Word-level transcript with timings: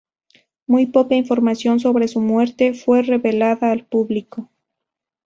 Muy 0.65 0.87
poca 0.87 1.13
información 1.13 1.79
sobre 1.79 2.07
su 2.07 2.21
muerte 2.21 2.73
fue 2.73 3.03
revelada 3.03 3.71
al 3.71 3.85
público. 3.85 4.49